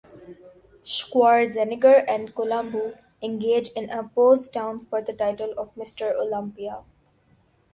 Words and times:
Schwarzenegger 0.83 2.03
and 2.07 2.33
Columbu 2.33 2.97
engage 3.21 3.69
in 3.73 3.91
a 3.91 4.01
posedown 4.01 4.79
for 4.83 4.99
the 4.99 5.13
title 5.13 5.53
of 5.59 5.75
Mr. 5.75 6.15
Olympia. 6.19 6.83